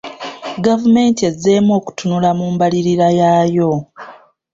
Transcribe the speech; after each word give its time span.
Gavumenti 0.65 1.21
ezzeemu 1.29 1.71
okutunula 1.79 2.29
mu 2.39 2.45
mbalirira 2.53 3.07
yaayo. 3.19 3.71